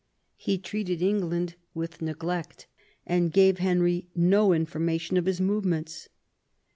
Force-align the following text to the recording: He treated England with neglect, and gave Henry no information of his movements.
He 0.35 0.57
treated 0.57 1.03
England 1.03 1.53
with 1.75 2.01
neglect, 2.01 2.65
and 3.05 3.31
gave 3.31 3.59
Henry 3.59 4.07
no 4.15 4.51
information 4.51 5.15
of 5.15 5.27
his 5.27 5.39
movements. 5.39 6.09